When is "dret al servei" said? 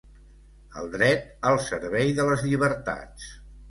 0.95-2.19